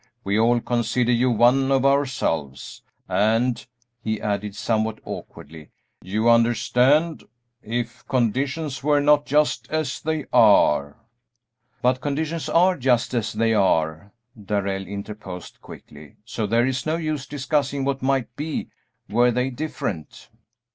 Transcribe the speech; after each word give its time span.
We 0.23 0.39
all 0.39 0.59
consider 0.59 1.11
you 1.11 1.29
one 1.29 1.71
of 1.71 1.85
ourselves, 1.85 2.81
and," 3.07 3.63
he 4.03 4.19
added, 4.19 4.55
somewhat 4.55 4.97
awkwardly, 5.05 5.69
"you 6.01 6.27
understand, 6.27 7.23
if 7.61 8.07
conditions 8.07 8.83
were 8.83 8.99
not 8.99 9.27
just 9.27 9.69
as 9.69 10.01
they 10.01 10.25
are" 10.33 10.97
"But 11.83 12.01
conditions 12.01 12.49
are 12.49 12.75
just 12.77 13.13
as 13.13 13.31
they 13.33 13.53
are," 13.53 14.11
Darrell 14.43 14.87
interposed, 14.87 15.61
quickly, 15.61 16.15
"so 16.25 16.47
there 16.47 16.65
is 16.65 16.87
no 16.87 16.95
use 16.95 17.27
discussing 17.27 17.85
what 17.85 18.01
might 18.01 18.35
be 18.35 18.69
were 19.07 19.29
they 19.29 19.51
different." 19.51 20.29